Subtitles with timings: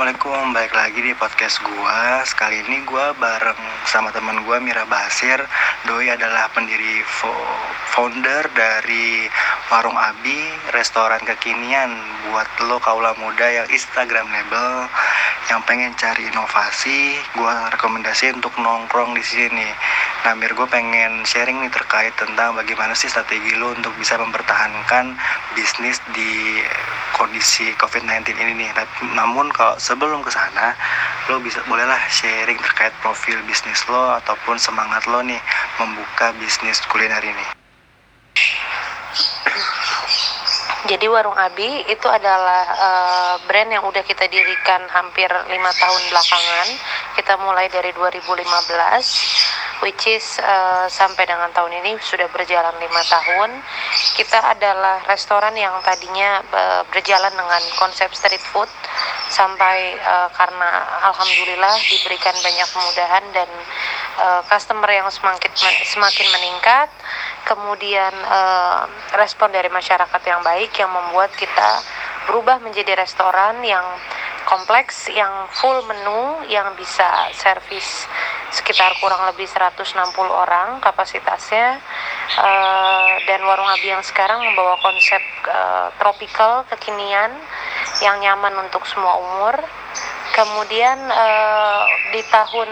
[0.00, 2.24] Assalamualaikum, balik lagi di podcast gua.
[2.24, 5.36] Sekali ini gua bareng sama teman gua Mira Basir.
[5.84, 9.28] Doi adalah pendiri fo- founder dari
[9.68, 10.40] Warung Abi,
[10.72, 11.92] restoran kekinian
[12.32, 14.88] buat lo kaula muda yang Instagramable
[15.52, 17.20] yang pengen cari inovasi.
[17.36, 19.68] Gua rekomendasi untuk nongkrong di sini.
[20.20, 25.16] Nah, Mir gue pengen sharing nih terkait tentang bagaimana sih strategi lo untuk bisa mempertahankan
[25.56, 26.60] bisnis di
[27.16, 28.68] kondisi COVID-19 ini nih.
[28.76, 30.76] Nah, Namun kalau sebelum ke sana,
[31.32, 35.40] lo bisa bolehlah sharing terkait profil bisnis lo ataupun semangat lo nih
[35.80, 37.59] membuka bisnis kuliner ini.
[40.88, 46.68] Jadi Warung Abi itu adalah eh, brand yang udah kita dirikan hampir lima tahun belakangan.
[47.20, 53.60] Kita mulai dari 2015, which is eh, sampai dengan tahun ini sudah berjalan lima tahun.
[54.16, 58.72] Kita adalah restoran yang tadinya eh, berjalan dengan konsep street food
[59.28, 60.68] sampai eh, karena
[61.12, 63.48] alhamdulillah diberikan banyak kemudahan dan
[64.16, 65.52] eh, customer yang semakin
[65.84, 66.88] semakin meningkat
[67.50, 68.80] kemudian eh,
[69.18, 71.82] respon dari masyarakat yang baik yang membuat kita
[72.30, 73.82] berubah menjadi restoran yang
[74.46, 78.06] kompleks yang full menu yang bisa servis
[78.50, 79.94] sekitar kurang lebih 160
[80.26, 81.78] orang kapasitasnya.
[82.30, 87.34] Eh, dan warung abi yang sekarang membawa konsep eh, tropical kekinian
[88.02, 89.54] yang nyaman untuk semua umur.
[90.30, 91.82] Kemudian eh,
[92.14, 92.70] di tahun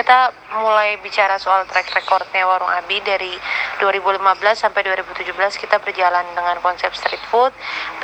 [0.00, 3.36] kita mulai bicara soal track recordnya Warung Abi dari
[3.80, 4.20] 2015
[4.52, 7.50] sampai 2017 kita berjalan dengan konsep street food.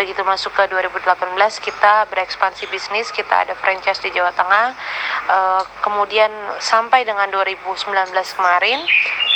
[0.00, 4.72] Begitu masuk ke 2018 kita berekspansi bisnis kita ada franchise di Jawa Tengah.
[5.28, 7.92] Eh, kemudian sampai dengan 2019
[8.34, 8.80] kemarin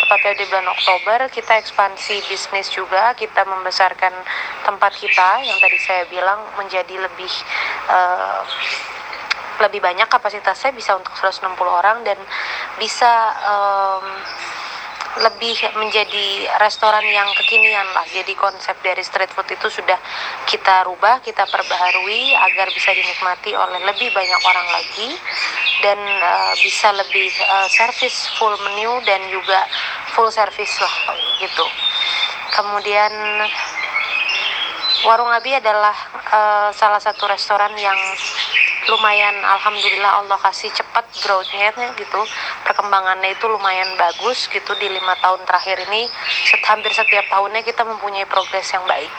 [0.00, 3.12] tepatnya di bulan Oktober kita ekspansi bisnis juga.
[3.12, 4.16] Kita membesarkan
[4.64, 7.33] tempat kita yang tadi saya bilang menjadi lebih
[7.92, 8.42] eh,
[9.61, 12.16] lebih banyak kapasitasnya bisa untuk 160 orang dan
[12.80, 13.12] bisa
[13.44, 14.05] em,
[15.19, 18.07] lebih menjadi restoran yang kekinian lah.
[18.07, 19.98] Jadi konsep dari street food itu sudah
[20.46, 25.11] kita rubah kita perbaharui agar bisa dinikmati oleh lebih banyak orang lagi
[25.83, 29.67] dan eh, bisa lebih eh, service full menu dan juga
[30.14, 30.95] full service lah
[31.42, 31.67] gitu.
[32.55, 33.12] Kemudian
[35.02, 35.96] Warung Abi adalah
[36.30, 37.98] eh, salah satu restoran yang
[38.89, 42.20] lumayan alhamdulillah Allah kasih cepat growth-nya gitu
[42.70, 46.07] perkembangannya itu lumayan bagus gitu di lima tahun terakhir ini.
[46.47, 49.11] Set- hampir setiap tahunnya kita mempunyai progres yang baik.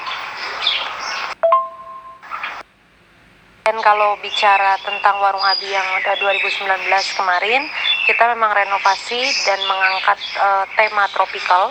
[3.61, 6.65] Dan kalau bicara tentang warung Abi yang ada 2019
[7.13, 7.61] kemarin
[8.09, 11.69] kita memang renovasi dan mengangkat eh, tema tropical.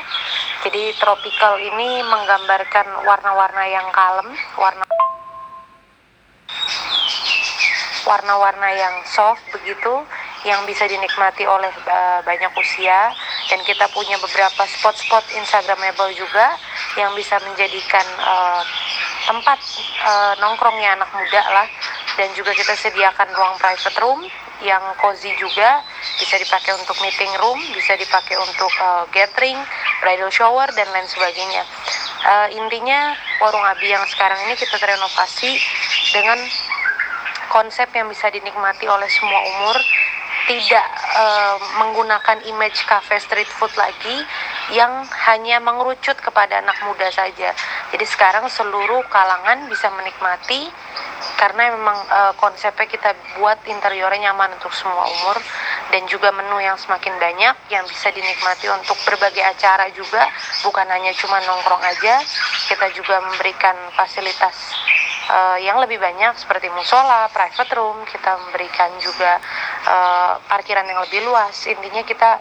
[0.60, 4.84] Jadi tropical ini menggambarkan warna-warna yang kalem warna
[8.10, 10.02] warna-warna yang soft begitu
[10.42, 13.14] yang bisa dinikmati oleh uh, banyak usia.
[13.46, 16.58] Dan kita punya beberapa spot-spot instagramable juga
[16.98, 18.62] yang bisa menjadikan uh,
[19.30, 19.58] tempat
[20.02, 21.68] uh, nongkrongnya anak muda lah.
[22.18, 24.26] Dan juga kita sediakan ruang private room
[24.60, 25.80] yang cozy juga
[26.20, 29.56] bisa dipakai untuk meeting room bisa dipakai untuk uh, gathering
[30.04, 31.64] bridal shower dan lain sebagainya.
[32.20, 35.56] Uh, intinya warung abi yang sekarang ini kita renovasi
[36.12, 36.36] dengan
[37.50, 39.76] konsep yang bisa dinikmati oleh semua umur
[40.46, 44.24] tidak eh, menggunakan image cafe street food lagi
[44.74, 47.54] yang hanya mengerucut kepada anak muda saja.
[47.90, 50.70] Jadi sekarang seluruh kalangan bisa menikmati
[51.36, 55.36] karena memang eh, konsepnya kita buat interiornya nyaman untuk semua umur
[55.90, 60.26] dan juga menu yang semakin banyak yang bisa dinikmati untuk berbagai acara juga
[60.62, 62.22] bukan hanya cuma nongkrong aja
[62.70, 64.54] kita juga memberikan fasilitas
[65.28, 69.36] eh, yang lebih banyak seperti musola, private room, kita memberikan juga
[69.84, 71.66] eh, parkiran yang lebih luas.
[71.68, 72.40] Intinya kita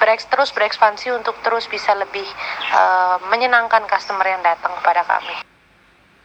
[0.00, 2.24] bereks terus berekspansi untuk terus bisa lebih
[2.72, 5.36] eh, menyenangkan customer yang datang kepada kami.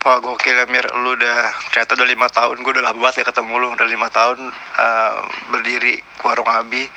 [0.02, 3.54] Wah gokil ya Mir, lu udah ternyata udah lima tahun, gue udah lama ya ketemu
[3.62, 4.50] lu, udah lima tahun
[4.82, 5.14] uh,
[5.54, 6.90] berdiri warung Abi.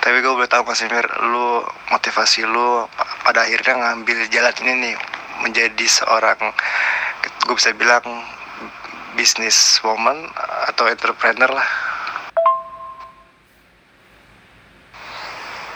[0.00, 1.60] Tapi gue boleh tahu masih Mir, lu
[1.92, 4.94] motivasi lu pa- pada akhirnya ngambil jalan ini nih
[5.44, 6.40] menjadi seorang,
[7.48, 8.04] gue bisa bilang
[9.16, 10.28] business woman
[10.68, 11.68] atau entrepreneur lah.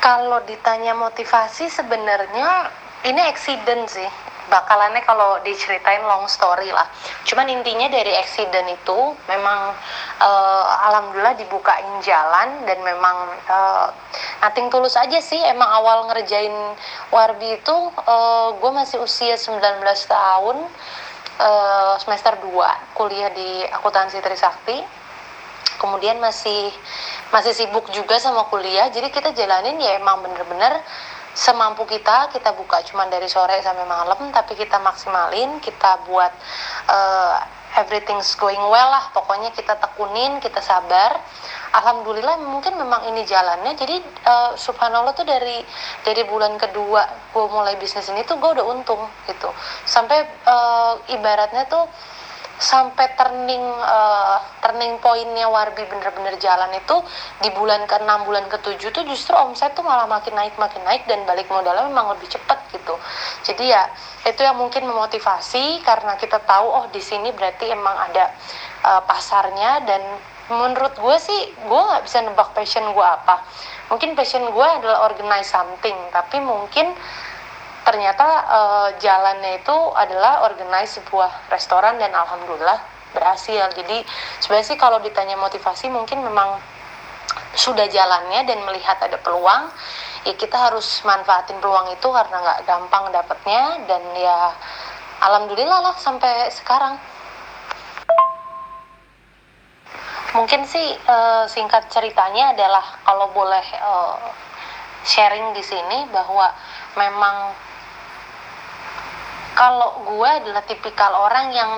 [0.04, 2.68] Kalau ditanya motivasi sebenarnya
[3.08, 4.10] ini accident sih.
[4.52, 6.84] Bakalannya kalau diceritain long story lah.
[7.24, 9.72] Cuman intinya dari accident itu memang
[10.20, 13.16] eh, alhamdulillah dibukain jalan dan memang
[13.48, 13.86] eh,
[14.44, 15.40] nothing tulus aja sih.
[15.48, 16.52] Emang awal ngerjain
[17.08, 17.76] Warbi itu
[18.60, 19.56] gue masih usia 19
[20.04, 20.68] tahun
[21.40, 24.78] eh, semester 2 kuliah di akuntansi Trisakti.
[25.80, 26.70] Kemudian masih
[27.34, 28.86] masih sibuk juga sama kuliah.
[28.92, 30.78] Jadi kita jalanin ya emang bener-bener
[31.32, 32.30] semampu kita.
[32.30, 35.58] Kita buka cuman dari sore sampai malam tapi kita maksimalin.
[35.58, 36.32] Kita buat
[36.86, 37.36] uh,
[37.76, 41.16] everything's going well lah pokoknya kita tekunin kita sabar.
[41.72, 43.72] Alhamdulillah mungkin memang ini jalannya.
[43.72, 43.96] Jadi
[44.28, 45.64] uh, subhanallah tuh dari
[46.04, 49.48] dari bulan kedua gue mulai bisnis ini tuh gue udah untung gitu.
[49.88, 51.88] Sampai uh, ibaratnya tuh
[52.62, 56.96] sampai turning uh, turning pointnya Warbi bener-bener jalan itu
[57.42, 61.26] di bulan ke-6 bulan ke-7 tuh justru omset tuh malah makin naik makin naik dan
[61.26, 62.94] balik modalnya memang lebih cepat gitu.
[63.42, 63.90] Jadi ya
[64.22, 68.30] itu yang mungkin memotivasi karena kita tahu oh di sini berarti emang ada
[68.86, 70.02] uh, pasarnya dan
[70.54, 73.42] menurut gue sih gue nggak bisa nebak passion gue apa.
[73.90, 76.94] Mungkin passion gue adalah organize something tapi mungkin
[77.82, 82.78] ternyata uh, jalannya itu adalah organize sebuah restoran dan alhamdulillah
[83.12, 83.68] berhasil.
[83.74, 84.02] Jadi
[84.40, 86.58] sebenarnya sih kalau ditanya motivasi mungkin memang
[87.52, 89.68] sudah jalannya dan melihat ada peluang
[90.22, 94.54] ya kita harus manfaatin peluang itu karena nggak gampang dapatnya dan ya
[95.22, 96.96] alhamdulillah lah sampai sekarang.
[100.32, 104.16] Mungkin sih uh, singkat ceritanya adalah kalau boleh uh,
[105.04, 106.48] sharing di sini bahwa
[106.96, 107.52] memang
[109.52, 111.70] kalau gue adalah tipikal orang yang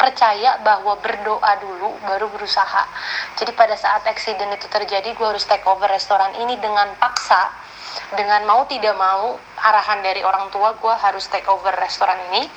[0.00, 2.88] percaya bahwa berdoa dulu baru berusaha.
[3.36, 7.52] Jadi pada saat accident itu terjadi, gue harus take over restoran ini dengan paksa,
[8.16, 12.48] dengan mau tidak mau arahan dari orang tua gue harus take over restoran ini.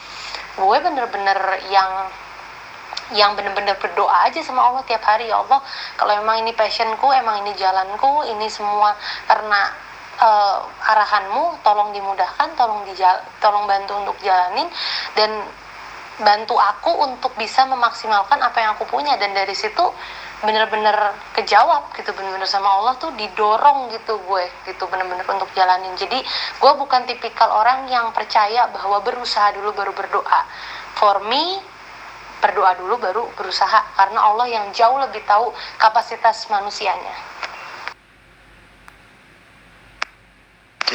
[0.56, 1.38] Gue bener-bener
[1.68, 2.08] yang
[3.12, 5.60] yang bener-bener berdoa aja sama Allah tiap hari ya Allah
[6.00, 8.96] kalau emang ini passionku emang ini jalanku ini semua
[9.28, 9.70] karena
[10.20, 10.58] uh,
[10.94, 14.68] arahanmu tolong dimudahkan tolong dijal tolong bantu untuk jalanin
[15.18, 15.32] dan
[16.22, 19.18] bantu aku untuk bisa memaksimalkan apa yang aku punya.
[19.18, 19.82] Dan dari situ
[20.44, 25.96] bener-bener kejawab gitu bener-bener sama Allah tuh didorong gitu gue gitu bener-bener untuk jalanin.
[25.98, 26.20] Jadi
[26.60, 30.42] gue bukan tipikal orang yang percaya bahwa berusaha dulu baru berdoa.
[31.00, 31.74] For me
[32.44, 37.33] berdoa dulu baru berusaha karena Allah yang jauh lebih tahu kapasitas manusianya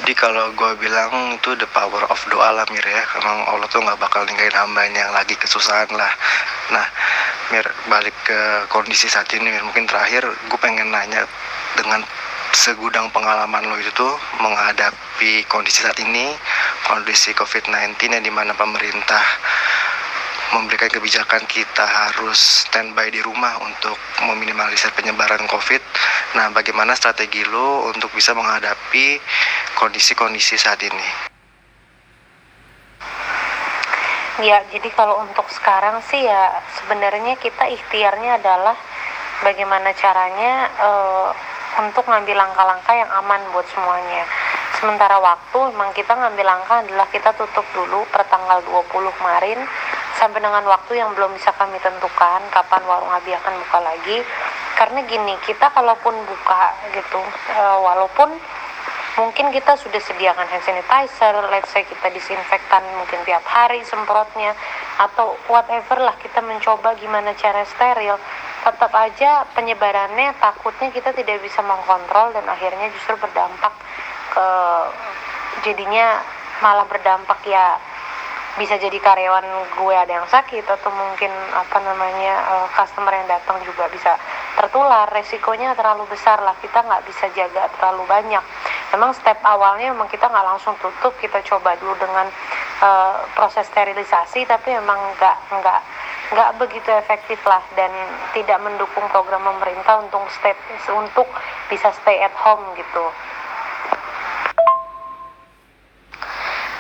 [0.08, 3.84] Jadi kalau gue bilang itu the power of doa lah Mir ya Emang Allah tuh
[3.84, 6.08] gak bakal ninggalin hambanya yang lagi kesusahan lah
[6.72, 6.88] Nah
[7.52, 11.28] Mir balik ke kondisi saat ini Mir Mungkin terakhir gue pengen nanya
[11.76, 12.00] dengan
[12.56, 16.32] segudang pengalaman lo itu tuh menghadapi kondisi saat ini
[16.88, 19.20] kondisi COVID-19 yang di mana pemerintah
[20.56, 25.82] memberikan kebijakan kita harus standby di rumah untuk meminimalisir penyebaran COVID.
[26.36, 29.16] Nah, bagaimana strategi lo untuk bisa menghadapi
[29.80, 31.08] kondisi-kondisi saat ini?
[34.44, 38.76] Ya, jadi kalau untuk sekarang sih ya sebenarnya kita ikhtiarnya adalah
[39.42, 41.30] bagaimana caranya uh,
[41.80, 44.22] untuk ngambil langkah-langkah yang aman buat semuanya.
[44.78, 49.58] Sementara waktu memang kita ngambil langkah adalah kita tutup dulu per tanggal 20 kemarin
[50.19, 54.19] sampai dengan waktu yang belum bisa kami tentukan kapan warung Abi akan buka lagi
[54.78, 56.62] karena gini kita kalaupun buka
[56.94, 57.19] gitu
[57.50, 58.30] e, walaupun
[59.19, 64.54] mungkin kita sudah sediakan hand sanitizer let's say kita disinfektan mungkin tiap hari semprotnya
[65.02, 68.14] atau whatever lah kita mencoba gimana cara steril
[68.62, 73.74] tetap aja penyebarannya takutnya kita tidak bisa mengkontrol dan akhirnya justru berdampak
[74.31, 74.48] ke
[75.67, 76.22] jadinya
[76.62, 77.74] malah berdampak ya
[78.58, 83.62] bisa jadi karyawan gue ada yang sakit atau mungkin apa namanya uh, customer yang datang
[83.62, 84.19] juga bisa
[84.56, 86.56] tertular resikonya terlalu besar lah.
[86.62, 88.44] Kita nggak bisa jaga terlalu banyak.
[88.96, 92.26] Memang step awalnya memang kita nggak langsung tutup kita coba dulu dengan
[92.81, 95.81] uh, proses sterilisasi tapi memang nggak nggak
[96.28, 97.88] nggak begitu efektif lah dan
[98.36, 100.52] tidak mendukung program pemerintah untuk stay
[100.93, 101.28] untuk
[101.72, 103.06] bisa stay at home gitu.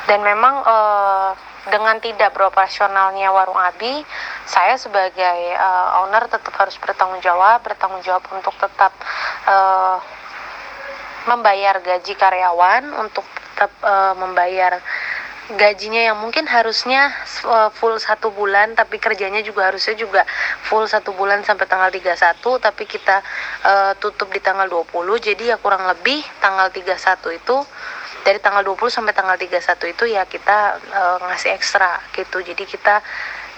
[0.08, 1.36] Dan memang uh,
[1.68, 4.00] dengan tidak beroperasionalnya warung Abi,
[4.48, 8.96] saya sebagai uh, owner tetap harus bertanggung jawab, bertanggung jawab untuk tetap
[9.44, 10.00] uh,
[11.28, 14.80] membayar gaji karyawan, untuk tetap uh, membayar
[15.48, 17.08] gajinya yang mungkin harusnya
[17.72, 20.28] full satu bulan tapi kerjanya juga harusnya juga
[20.68, 23.24] full satu bulan sampai tanggal 31 tapi kita
[23.64, 24.92] uh, tutup di tanggal 20
[25.24, 27.56] jadi ya kurang lebih tanggal 31 itu
[28.28, 31.02] dari tanggal 20 sampai tanggal 31 itu ya kita e,
[31.32, 32.44] ngasih ekstra gitu.
[32.44, 33.00] Jadi kita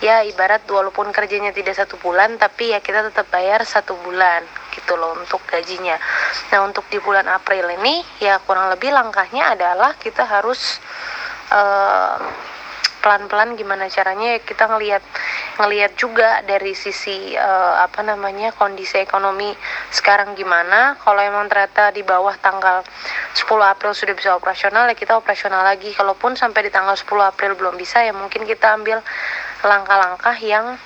[0.00, 4.40] ya ibarat walaupun kerjanya tidak satu bulan tapi ya kita tetap bayar satu bulan
[4.72, 6.00] gitu loh untuk gajinya.
[6.52, 10.80] Nah untuk di bulan April ini ya kurang lebih langkahnya adalah kita harus
[11.52, 11.60] e,
[13.00, 15.00] pelan-pelan gimana caranya ya kita ngelihat
[15.60, 19.52] ngelihat juga dari sisi uh, apa namanya kondisi ekonomi
[19.92, 20.96] sekarang gimana.
[21.00, 22.84] Kalau emang ternyata di bawah tanggal
[23.36, 25.92] 10 April sudah bisa operasional ya kita operasional lagi.
[25.92, 29.00] Kalaupun sampai di tanggal 10 April belum bisa ya mungkin kita ambil
[29.64, 30.76] langkah-langkah yang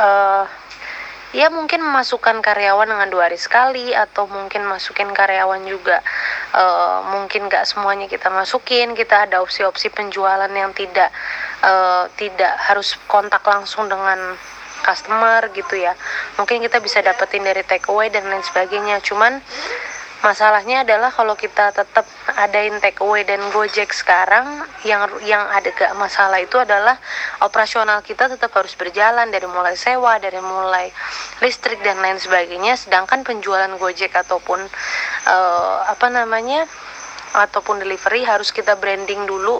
[0.00, 0.44] uh,
[1.34, 5.98] ya mungkin memasukkan karyawan dengan dua hari sekali atau mungkin masukin karyawan juga
[6.54, 11.10] uh, mungkin nggak semuanya kita masukin kita ada opsi-opsi penjualan yang tidak
[11.66, 14.38] uh, tidak harus kontak langsung dengan
[14.84, 15.96] customer gitu ya.
[16.36, 19.00] Mungkin kita bisa dapetin dari take away dan lain sebagainya.
[19.00, 19.40] Cuman
[20.24, 22.08] masalahnya adalah kalau kita tetap
[22.40, 26.96] adain take away dan gojek sekarang yang yang ada gak masalah itu adalah
[27.44, 30.88] operasional kita tetap harus berjalan dari mulai sewa dari mulai
[31.44, 34.64] listrik dan lain sebagainya sedangkan penjualan gojek ataupun
[35.28, 36.64] uh, apa namanya
[37.34, 39.58] ataupun delivery harus kita branding dulu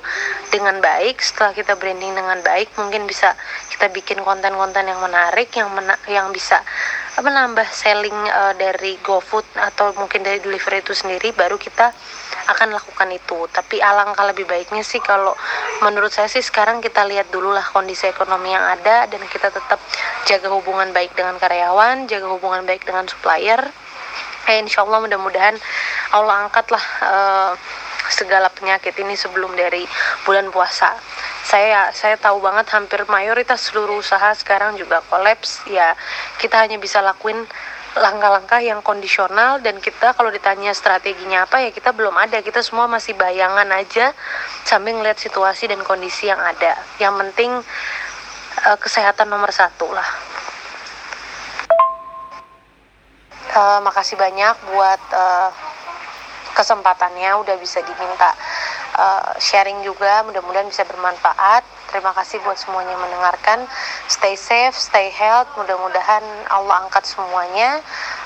[0.54, 1.18] dengan baik.
[1.18, 3.35] Setelah kita branding dengan baik, mungkin bisa
[3.75, 6.62] kita bikin konten-konten yang menarik, yang mena yang bisa
[7.23, 11.94] menambah selling uh, dari GoFood atau mungkin dari delivery itu sendiri baru kita
[12.50, 13.47] akan lakukan itu.
[13.54, 15.37] Tapi alangkah lebih baiknya sih kalau
[15.87, 19.78] menurut saya sih sekarang kita lihat dulu lah kondisi ekonomi yang ada dan kita tetap
[20.26, 23.62] jaga hubungan baik dengan karyawan jaga hubungan baik dengan supplier.
[24.44, 25.56] Eh, insya Allah mudah-mudahan
[26.12, 27.52] Allah angkatlah uh,
[28.12, 29.88] segala penyakit ini sebelum dari
[30.28, 30.92] bulan puasa
[31.54, 35.62] saya saya tahu banget hampir mayoritas seluruh usaha sekarang juga kolaps.
[35.70, 35.94] Ya
[36.42, 37.46] kita hanya bisa lakuin
[37.94, 42.42] langkah-langkah yang kondisional dan kita kalau ditanya strateginya apa ya kita belum ada.
[42.42, 44.11] Kita semua masih bayangan aja
[44.66, 46.75] sambil ngeliat situasi dan kondisi yang ada.
[46.99, 47.50] Yang penting
[48.66, 50.11] uh, kesehatan nomor satu lah.
[53.54, 55.54] Uh, makasih banyak buat uh,
[56.58, 58.34] kesempatannya udah bisa diminta
[58.98, 61.62] uh, sharing juga mudah-mudahan bisa bermanfaat.
[61.90, 63.58] Terima kasih buat semuanya yang mendengarkan.
[64.10, 67.78] Stay safe stay health mudah-mudahan Allah angkat semuanya.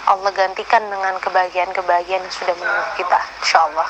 [0.08, 3.18] Allah gantikan dengan kebahagiaan-kebahagiaan yang sudah menunggu kita.
[3.44, 3.86] Insya Allah